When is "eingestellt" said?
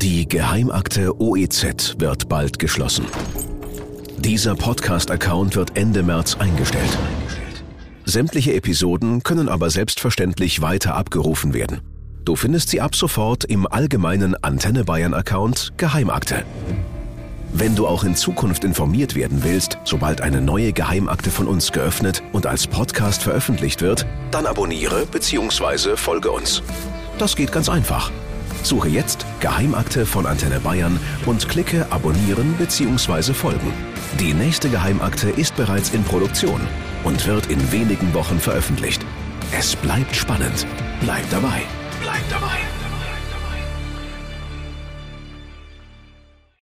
6.36-6.96